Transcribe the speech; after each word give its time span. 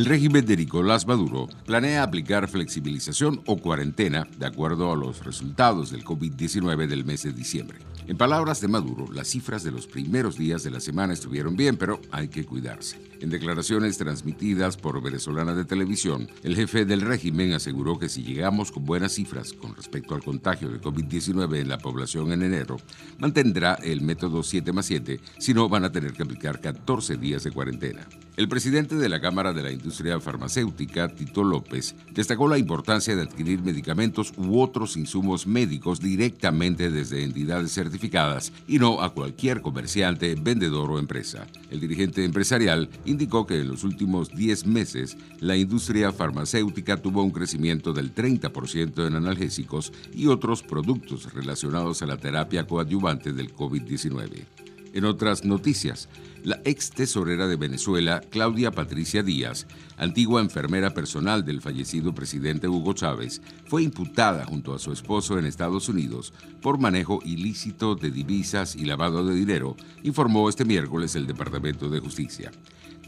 El 0.00 0.06
régimen 0.06 0.46
de 0.46 0.56
Nicolás 0.56 1.06
Maduro 1.06 1.46
planea 1.66 2.02
aplicar 2.02 2.48
flexibilización 2.48 3.42
o 3.44 3.58
cuarentena 3.58 4.26
de 4.38 4.46
acuerdo 4.46 4.90
a 4.90 4.96
los 4.96 5.22
resultados 5.26 5.90
del 5.90 6.06
COVID-19 6.06 6.86
del 6.86 7.04
mes 7.04 7.24
de 7.24 7.34
diciembre. 7.34 7.80
En 8.06 8.16
palabras 8.16 8.62
de 8.62 8.68
Maduro, 8.68 9.12
las 9.12 9.28
cifras 9.28 9.62
de 9.62 9.70
los 9.70 9.86
primeros 9.86 10.38
días 10.38 10.62
de 10.62 10.70
la 10.70 10.80
semana 10.80 11.12
estuvieron 11.12 11.54
bien, 11.54 11.76
pero 11.76 12.00
hay 12.10 12.28
que 12.28 12.46
cuidarse. 12.46 12.98
En 13.20 13.28
declaraciones 13.28 13.98
transmitidas 13.98 14.78
por 14.78 15.02
Venezolana 15.02 15.54
de 15.54 15.66
Televisión, 15.66 16.28
el 16.42 16.56
jefe 16.56 16.86
del 16.86 17.02
régimen 17.02 17.52
aseguró 17.52 17.98
que 17.98 18.08
si 18.08 18.22
llegamos 18.22 18.72
con 18.72 18.86
buenas 18.86 19.12
cifras 19.12 19.52
con 19.52 19.76
respecto 19.76 20.14
al 20.14 20.24
contagio 20.24 20.70
de 20.70 20.80
COVID-19 20.80 21.58
en 21.58 21.68
la 21.68 21.76
población 21.76 22.32
en 22.32 22.42
enero, 22.42 22.78
mantendrá 23.18 23.74
el 23.74 24.00
método 24.00 24.42
7 24.42 24.72
más 24.72 24.86
7, 24.86 25.20
si 25.38 25.52
no 25.52 25.68
van 25.68 25.84
a 25.84 25.92
tener 25.92 26.14
que 26.14 26.22
aplicar 26.22 26.62
14 26.62 27.18
días 27.18 27.44
de 27.44 27.50
cuarentena. 27.50 28.08
El 28.40 28.48
presidente 28.48 28.94
de 28.94 29.10
la 29.10 29.20
Cámara 29.20 29.52
de 29.52 29.62
la 29.62 29.70
Industria 29.70 30.18
Farmacéutica, 30.18 31.08
Tito 31.08 31.44
López, 31.44 31.94
destacó 32.10 32.48
la 32.48 32.56
importancia 32.56 33.14
de 33.14 33.20
adquirir 33.20 33.60
medicamentos 33.60 34.32
u 34.38 34.62
otros 34.62 34.96
insumos 34.96 35.46
médicos 35.46 36.00
directamente 36.00 36.88
desde 36.88 37.22
entidades 37.22 37.74
certificadas 37.74 38.50
y 38.66 38.78
no 38.78 39.02
a 39.02 39.12
cualquier 39.12 39.60
comerciante, 39.60 40.36
vendedor 40.36 40.90
o 40.90 40.98
empresa. 40.98 41.46
El 41.70 41.80
dirigente 41.80 42.24
empresarial 42.24 42.88
indicó 43.04 43.46
que 43.46 43.60
en 43.60 43.68
los 43.68 43.84
últimos 43.84 44.30
10 44.30 44.64
meses 44.64 45.18
la 45.40 45.58
industria 45.58 46.10
farmacéutica 46.10 46.96
tuvo 46.96 47.22
un 47.22 47.32
crecimiento 47.32 47.92
del 47.92 48.14
30% 48.14 49.06
en 49.06 49.16
analgésicos 49.16 49.92
y 50.14 50.28
otros 50.28 50.62
productos 50.62 51.30
relacionados 51.34 52.00
a 52.00 52.06
la 52.06 52.16
terapia 52.16 52.66
coadyuvante 52.66 53.34
del 53.34 53.54
COVID-19. 53.54 54.46
En 54.92 55.04
otras 55.04 55.44
noticias, 55.44 56.08
la 56.44 56.60
ex 56.64 56.90
tesorera 56.90 57.46
de 57.46 57.56
Venezuela, 57.56 58.20
Claudia 58.30 58.70
Patricia 58.70 59.22
Díaz, 59.22 59.66
antigua 59.96 60.40
enfermera 60.40 60.94
personal 60.94 61.44
del 61.44 61.60
fallecido 61.60 62.14
presidente 62.14 62.68
Hugo 62.68 62.92
Chávez, 62.92 63.42
fue 63.66 63.82
imputada 63.82 64.44
junto 64.44 64.74
a 64.74 64.78
su 64.78 64.92
esposo 64.92 65.38
en 65.38 65.46
Estados 65.46 65.88
Unidos 65.88 66.32
por 66.60 66.78
manejo 66.78 67.20
ilícito 67.24 67.94
de 67.94 68.10
divisas 68.10 68.76
y 68.76 68.84
lavado 68.84 69.24
de 69.26 69.34
dinero, 69.34 69.76
informó 70.02 70.48
este 70.48 70.64
miércoles 70.64 71.16
el 71.16 71.26
Departamento 71.26 71.88
de 71.88 72.00
Justicia. 72.00 72.50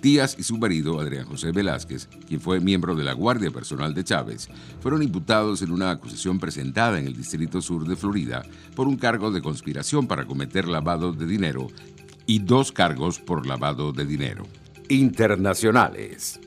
Díaz 0.02 0.34
y 0.36 0.42
su 0.42 0.58
marido, 0.58 0.98
Adrián 0.98 1.26
José 1.26 1.52
Velázquez, 1.52 2.08
quien 2.26 2.40
fue 2.40 2.58
miembro 2.58 2.96
de 2.96 3.04
la 3.04 3.12
Guardia 3.12 3.52
Personal 3.52 3.94
de 3.94 4.02
Chávez, 4.02 4.48
fueron 4.80 5.00
imputados 5.00 5.62
en 5.62 5.70
una 5.70 5.92
acusación 5.92 6.40
presentada 6.40 6.98
en 6.98 7.06
el 7.06 7.16
Distrito 7.16 7.62
Sur 7.62 7.86
de 7.86 7.94
Florida 7.94 8.42
por 8.74 8.88
un 8.88 8.96
cargo 8.96 9.30
de 9.30 9.40
conspiración 9.40 10.08
para 10.08 10.26
cometer 10.26 10.66
lavado 10.66 11.12
de 11.12 11.24
dinero 11.24 11.68
y 12.26 12.40
dos 12.40 12.72
cargos 12.72 13.18
por 13.18 13.46
lavado 13.46 13.92
de 13.92 14.04
dinero. 14.04 14.44
Internacionales. 14.88 16.40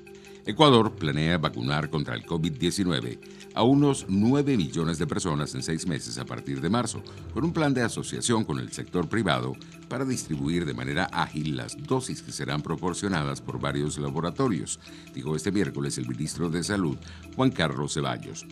Ecuador 0.45 0.93
planea 0.93 1.39
vacunar 1.39 1.89
contra 1.89 2.13
el 2.13 2.23
COVID-19 2.23 3.17
a 3.55 3.63
unos 3.63 4.05
9 4.09 4.57
millones 4.57 4.99
de 4.99 5.07
personas 5.07 5.55
en 5.55 5.63
seis 5.63 5.87
meses 5.87 6.19
a 6.19 6.25
partir 6.25 6.61
de 6.61 6.69
marzo, 6.69 7.01
con 7.33 7.45
un 7.45 7.53
plan 7.53 7.73
de 7.73 7.81
asociación 7.81 8.43
con 8.43 8.59
el 8.59 8.71
sector 8.71 9.07
privado 9.07 9.53
para 9.87 10.05
distribuir 10.05 10.65
de 10.65 10.73
manera 10.73 11.05
ágil 11.05 11.57
las 11.57 11.75
dosis 11.77 12.21
que 12.21 12.31
serán 12.31 12.61
proporcionadas 12.61 13.41
por 13.41 13.59
varios 13.59 13.97
laboratorios, 13.97 14.79
dijo 15.13 15.35
este 15.35 15.51
miércoles 15.51 15.97
el 15.97 16.07
ministro 16.07 16.49
de 16.49 16.63
Salud, 16.63 16.97
Juan 17.35 17.49
Carlos 17.49 17.93
Ceballos. 17.93 18.45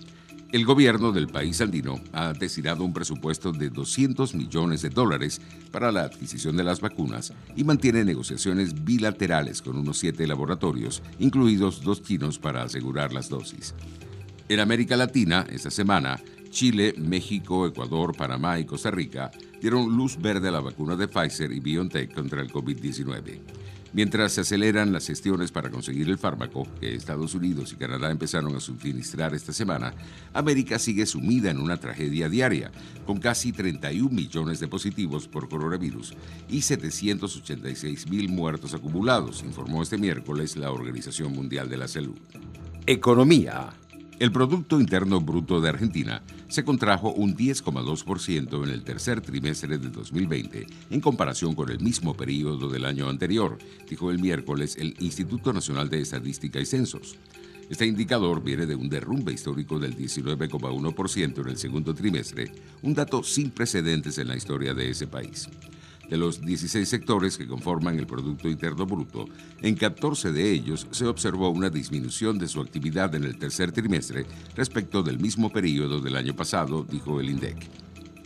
El 0.53 0.65
gobierno 0.65 1.11
del 1.11 1.29
país 1.29 1.59
andino 1.61 1.99
ha 2.11 2.31
destinado 2.31 2.83
un 2.83 2.93
presupuesto 2.93 3.51
de 3.51 3.71
200 3.71 4.35
millones 4.35 4.83
de 4.83 4.91
dólares 4.91 5.41
para 5.71 5.91
la 5.91 6.03
adquisición 6.03 6.55
de 6.55 6.63
las 6.63 6.79
vacunas 6.79 7.33
y 7.55 7.63
mantiene 7.63 8.05
negociaciones 8.05 8.83
bilaterales 8.83 9.63
con 9.63 9.77
unos 9.77 9.97
siete 9.97 10.27
laboratorios, 10.27 11.01
incluidos 11.17 11.81
dos 11.81 12.03
chinos, 12.03 12.37
para 12.37 12.61
asegurar 12.61 13.13
las 13.13 13.29
dosis. 13.29 13.73
En 14.47 14.59
América 14.59 14.95
Latina, 14.95 15.43
esta 15.49 15.71
semana, 15.71 16.21
Chile, 16.52 16.93
México, 16.99 17.65
Ecuador, 17.65 18.15
Panamá 18.15 18.59
y 18.59 18.65
Costa 18.65 18.92
Rica 18.92 19.31
dieron 19.59 19.97
luz 19.97 20.21
verde 20.21 20.49
a 20.49 20.52
la 20.52 20.59
vacuna 20.59 20.95
de 20.95 21.08
Pfizer 21.08 21.52
y 21.52 21.61
BioNTech 21.61 22.13
contra 22.13 22.43
el 22.43 22.53
COVID-19. 22.53 23.62
Mientras 23.93 24.33
se 24.33 24.42
aceleran 24.42 24.92
las 24.92 25.05
gestiones 25.05 25.52
para 25.52 25.70
conseguir 25.70 26.09
el 26.09 26.17
fármaco, 26.17 26.67
que 26.80 26.95
Estados 26.95 27.36
Unidos 27.36 27.73
y 27.73 27.76
Canadá 27.76 28.09
empezaron 28.09 28.55
a 28.55 28.59
suministrar 28.59 29.36
esta 29.36 29.54
semana, 29.54 29.93
América 30.33 30.80
sigue 30.80 31.05
sumida 31.05 31.52
en 31.52 31.59
una 31.59 31.77
tragedia 31.77 32.27
diaria, 32.27 32.71
con 33.05 33.20
casi 33.20 33.52
31 33.52 34.09
millones 34.09 34.59
de 34.59 34.67
positivos 34.67 35.27
por 35.27 35.48
coronavirus 35.48 36.15
y 36.49 36.61
786 36.61 38.09
mil 38.09 38.30
muertos 38.30 38.73
acumulados, 38.73 39.43
informó 39.43 39.83
este 39.83 39.99
miércoles 39.99 40.58
la 40.58 40.71
Organización 40.71 41.31
Mundial 41.31 41.70
de 41.70 41.77
la 41.77 41.87
Salud. 41.87 42.17
Economía. 42.87 43.83
El 44.19 44.31
Producto 44.31 44.79
Interno 44.79 45.19
Bruto 45.21 45.59
de 45.59 45.69
Argentina 45.69 46.21
se 46.47 46.63
contrajo 46.63 47.11
un 47.11 47.35
10,2% 47.35 48.63
en 48.63 48.69
el 48.69 48.83
tercer 48.83 49.21
trimestre 49.21 49.79
de 49.79 49.89
2020 49.89 50.67
en 50.91 51.01
comparación 51.01 51.55
con 51.55 51.69
el 51.71 51.79
mismo 51.79 52.15
periodo 52.15 52.69
del 52.69 52.85
año 52.85 53.09
anterior, 53.09 53.57
dijo 53.89 54.11
el 54.11 54.19
miércoles 54.19 54.77
el 54.77 54.95
Instituto 54.99 55.51
Nacional 55.51 55.89
de 55.89 56.01
Estadística 56.01 56.59
y 56.59 56.65
Censos. 56.65 57.17
Este 57.69 57.87
indicador 57.87 58.43
viene 58.43 58.67
de 58.67 58.75
un 58.75 58.87
derrumbe 58.87 59.33
histórico 59.33 59.79
del 59.79 59.97
19,1% 59.97 61.41
en 61.41 61.47
el 61.47 61.57
segundo 61.57 61.95
trimestre, 61.95 62.51
un 62.83 62.93
dato 62.93 63.23
sin 63.23 63.49
precedentes 63.49 64.19
en 64.19 64.27
la 64.27 64.35
historia 64.35 64.75
de 64.75 64.91
ese 64.91 65.07
país. 65.07 65.49
De 66.13 66.19
los 66.19 66.41
16 66.41 66.87
sectores 66.87 67.39
que 67.39 67.47
conforman 67.47 67.97
el 67.97 68.05
Producto 68.05 68.47
Interno 68.47 68.85
Bruto, 68.85 69.25
en 69.63 69.73
14 69.73 70.31
de 70.31 70.51
ellos 70.51 70.85
se 70.91 71.07
observó 71.07 71.49
una 71.49 71.71
disminución 71.71 72.37
de 72.37 72.47
su 72.47 72.61
actividad 72.61 73.15
en 73.15 73.23
el 73.23 73.39
tercer 73.39 73.71
trimestre 73.71 74.27
respecto 74.55 75.01
del 75.01 75.17
mismo 75.17 75.51
periodo 75.51 75.99
del 76.01 76.15
año 76.15 76.35
pasado, 76.35 76.85
dijo 76.87 77.19
el 77.19 77.31
INDEC. 77.31 77.57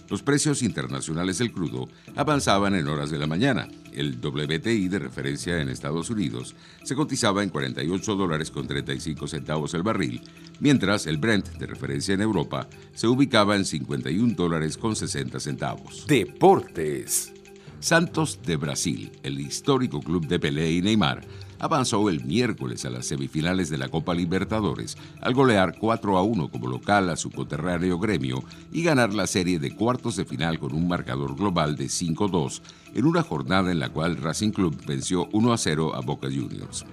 Los 0.10 0.22
precios 0.22 0.64
internacionales 0.64 1.38
del 1.38 1.54
crudo 1.54 1.88
avanzaban 2.18 2.76
en 2.76 2.90
horas 2.90 3.10
de 3.10 3.20
la 3.20 3.28
mañana. 3.28 3.70
El 3.94 4.20
WTI 4.20 4.90
de 4.90 5.00
referencia 5.00 5.62
en 5.62 5.70
Estados 5.70 6.10
Unidos 6.10 6.58
se 6.84 6.94
cotizaba 6.94 7.42
en 7.42 7.50
48 7.50 8.16
dólares 8.16 8.52
con 8.52 8.68
35 8.68 9.30
centavos 9.30 9.74
el 9.74 9.84
barril, 9.84 10.24
mientras 10.60 11.08
el 11.08 11.20
Brent 11.20 11.48
de 11.54 11.68
referencia 11.68 12.14
en 12.14 12.22
Europa 12.22 12.68
se 12.94 13.08
ubicaba 13.08 13.56
en 13.56 13.64
51 13.64 14.34
dólares 14.36 14.78
con 14.78 14.94
60 14.94 15.40
centavos. 15.40 16.06
Deportes. 16.06 17.32
Santos 17.80 18.40
de 18.44 18.56
Brasil, 18.56 19.12
el 19.24 19.40
histórico 19.40 20.02
club 20.02 20.28
de 20.28 20.40
Pelé 20.40 20.72
y 20.74 20.82
Neymar, 20.82 21.22
avanzó 21.60 22.10
el 22.10 22.24
miércoles 22.24 22.86
a 22.86 22.90
las 22.90 23.06
semifinales 23.06 23.70
de 23.70 23.78
la 23.78 23.90
Copa 23.90 24.14
Libertadores 24.14 24.98
al 25.22 25.34
golear 25.34 25.76
4 25.80 26.18
a 26.18 26.24
1 26.24 26.50
como 26.50 26.68
local 26.68 27.10
a 27.10 27.16
su 27.16 27.32
coterráneo 27.32 28.00
gremio 28.00 28.44
y 28.72 28.84
ganar 28.84 29.14
la 29.14 29.28
serie 29.28 29.60
de 29.60 29.76
cuartos 29.76 30.16
de 30.16 30.26
final 30.26 30.60
con 30.60 30.74
un 30.74 30.88
marcador 30.88 31.36
global 31.36 31.76
de 31.76 31.86
5-2 31.86 32.62
en 32.94 33.06
una 33.06 33.22
jornada 33.22 33.72
en 33.72 33.80
la 33.80 33.90
cual 33.90 34.18
Racing 34.18 34.52
Club 34.52 34.76
venció 34.86 35.28
1 35.32 35.54
a 35.54 35.58
0 35.58 35.96
a 35.96 36.02
Boca 36.02 36.28
Juniors. 36.28 36.86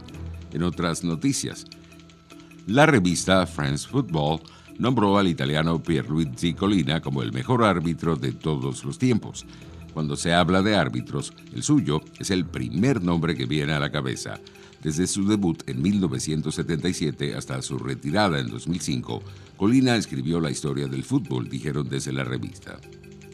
En 0.53 0.63
otras 0.63 1.03
noticias, 1.03 1.65
la 2.67 2.87
revista 2.87 3.47
France 3.47 3.89
Football 3.89 4.41
nombró 4.79 5.19
al 5.19 5.29
italiano 5.29 5.83
Pierluigi 5.83 6.55
Colina 6.55 7.01
como 7.01 7.23
el 7.23 7.33
mejor 7.33 7.65
árbitro 7.65 8.17
de 8.17 8.33
todos 8.33 8.85
los 8.85 8.99
tiempos. 8.99 9.47
Cuando 9.95 10.17
se 10.17 10.35
habla 10.35 10.61
de 10.61 10.75
árbitros, 10.75 11.33
el 11.55 11.63
suyo 11.63 12.03
es 12.19 12.33
el 12.33 12.45
primer 12.45 13.01
nombre 13.01 13.37
que 13.37 13.47
viene 13.47 13.75
a 13.75 13.79
la 13.79 13.93
cabeza. 13.93 14.41
Desde 14.83 15.07
su 15.07 15.25
debut 15.27 15.63
en 15.69 15.81
1977 15.81 17.37
hasta 17.37 17.63
su 17.63 17.79
retirada 17.79 18.41
en 18.41 18.51
2005, 18.51 19.23
Colina 19.57 19.95
escribió 19.95 20.41
la 20.41 20.51
historia 20.51 20.89
del 20.89 21.05
fútbol, 21.05 21.49
dijeron 21.49 21.89
desde 21.89 22.13
la 22.13 22.25
revista. 22.25 22.81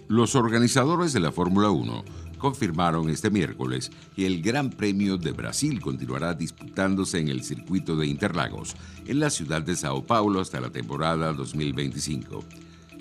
Los 0.06 0.34
organizadores 0.34 1.14
de 1.14 1.20
la 1.20 1.32
Fórmula 1.32 1.70
1 1.70 2.04
confirmaron 2.36 3.08
este 3.08 3.30
miércoles 3.30 3.90
que 4.14 4.26
el 4.26 4.42
Gran 4.42 4.68
Premio 4.68 5.16
de 5.16 5.32
Brasil 5.32 5.80
continuará 5.80 6.34
disputándose 6.34 7.20
en 7.20 7.28
el 7.28 7.42
circuito 7.42 7.96
de 7.96 8.06
Interlagos, 8.06 8.76
en 9.06 9.18
la 9.18 9.30
ciudad 9.30 9.62
de 9.62 9.76
Sao 9.76 10.04
Paulo 10.04 10.40
hasta 10.40 10.60
la 10.60 10.70
temporada 10.70 11.32
2025. 11.32 12.44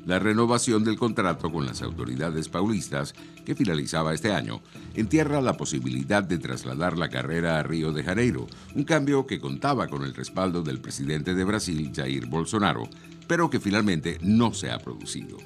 La 0.05 0.19
renovación 0.19 0.83
del 0.83 0.97
contrato 0.97 1.51
con 1.51 1.65
las 1.65 1.81
autoridades 1.81 2.49
paulistas, 2.49 3.13
que 3.45 3.55
finalizaba 3.55 4.13
este 4.13 4.31
año, 4.31 4.61
entierra 4.95 5.41
la 5.41 5.57
posibilidad 5.57 6.23
de 6.23 6.37
trasladar 6.37 6.97
la 6.97 7.09
carrera 7.09 7.59
a 7.59 7.63
Río 7.63 7.91
de 7.91 8.03
Janeiro, 8.03 8.47
un 8.75 8.83
cambio 8.83 9.25
que 9.25 9.39
contaba 9.39 9.87
con 9.87 10.03
el 10.03 10.13
respaldo 10.13 10.63
del 10.63 10.79
presidente 10.79 11.35
de 11.35 11.43
Brasil, 11.43 11.91
Jair 11.95 12.25
Bolsonaro, 12.27 12.89
pero 13.27 13.49
que 13.49 13.59
finalmente 13.59 14.17
no 14.21 14.53
se 14.53 14.71
ha 14.71 14.79
producido. 14.79 15.37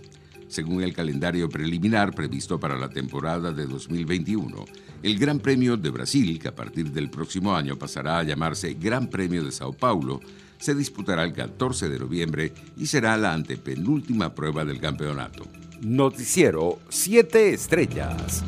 Según 0.47 0.83
el 0.83 0.93
calendario 0.93 1.49
preliminar 1.49 2.13
previsto 2.13 2.59
para 2.59 2.77
la 2.77 2.89
temporada 2.89 3.51
de 3.51 3.65
2021, 3.65 4.65
el 5.01 5.17
Gran 5.17 5.39
Premio 5.39 5.77
de 5.77 5.89
Brasil, 5.89 6.37
que 6.39 6.47
a 6.47 6.55
partir 6.55 6.91
del 6.91 7.09
próximo 7.09 7.55
año 7.55 7.77
pasará 7.77 8.19
a 8.19 8.23
llamarse 8.23 8.75
Gran 8.75 9.09
Premio 9.09 9.43
de 9.43 9.51
Sao 9.51 9.73
Paulo, 9.73 10.21
se 10.63 10.73
disputará 10.73 11.25
el 11.25 11.33
14 11.33 11.89
de 11.89 11.99
noviembre 11.99 12.53
y 12.77 12.85
será 12.85 13.17
la 13.17 13.33
antepenúltima 13.33 14.33
prueba 14.33 14.63
del 14.63 14.79
campeonato. 14.79 15.45
Noticiero 15.81 16.79
7 16.87 17.53
Estrellas. 17.53 18.45